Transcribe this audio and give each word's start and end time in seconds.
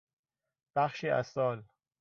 بخشی 0.75 1.09
از 1.09 1.27
سال 1.27 1.63